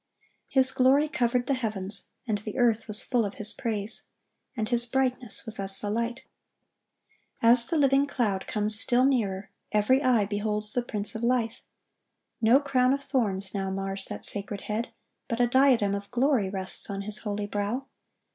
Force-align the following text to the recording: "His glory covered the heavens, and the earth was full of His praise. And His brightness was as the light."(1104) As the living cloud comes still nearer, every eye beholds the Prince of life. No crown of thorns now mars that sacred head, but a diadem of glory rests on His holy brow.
"His 0.47 0.71
glory 0.71 1.07
covered 1.07 1.45
the 1.45 1.53
heavens, 1.53 2.09
and 2.27 2.39
the 2.39 2.57
earth 2.57 2.87
was 2.87 3.03
full 3.03 3.23
of 3.23 3.35
His 3.35 3.53
praise. 3.53 4.07
And 4.57 4.67
His 4.67 4.87
brightness 4.87 5.45
was 5.45 5.59
as 5.59 5.79
the 5.79 5.91
light."(1104) 5.91 7.51
As 7.51 7.65
the 7.67 7.77
living 7.77 8.07
cloud 8.07 8.47
comes 8.47 8.79
still 8.79 9.05
nearer, 9.05 9.51
every 9.71 10.01
eye 10.01 10.25
beholds 10.25 10.73
the 10.73 10.81
Prince 10.81 11.13
of 11.13 11.21
life. 11.21 11.61
No 12.41 12.59
crown 12.59 12.93
of 12.93 13.03
thorns 13.03 13.53
now 13.53 13.69
mars 13.69 14.05
that 14.05 14.25
sacred 14.25 14.61
head, 14.61 14.87
but 15.27 15.39
a 15.39 15.45
diadem 15.45 15.93
of 15.93 16.09
glory 16.09 16.49
rests 16.49 16.89
on 16.89 17.03
His 17.03 17.19
holy 17.19 17.45
brow. 17.45 17.85